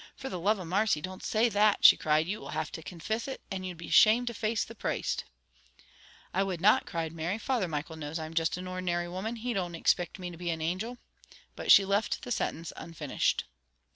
[0.15, 2.25] "For the love of marcy, don't say that!" she cried.
[2.25, 5.25] "You will have to confiss it, and you'd be ashamed to face the praste."
[6.33, 7.37] "I would not," cried Mary.
[7.37, 10.59] "Father Michael knows I'm just an ordinary woman, he don't ixpict me to be an
[10.59, 10.97] angel."
[11.55, 13.43] But she left the sentence unfinished.